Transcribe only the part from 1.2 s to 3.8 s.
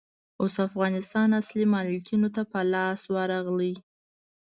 اصلي مالکينو ته په لاس ورغلئ.